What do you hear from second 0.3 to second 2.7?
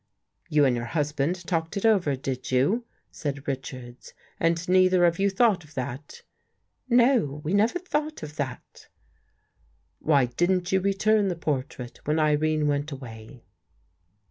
"You and your husband talked it over, did